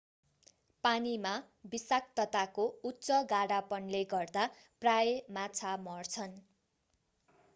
[0.83, 1.33] पानीमा
[1.73, 4.45] विषाक्तताको उच्च गाढापनले गर्दा
[4.81, 6.35] प्रायः माछा मर्छन्